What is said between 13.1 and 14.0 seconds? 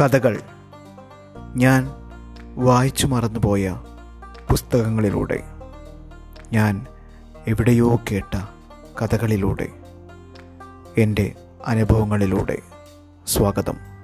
സ്വാഗതം.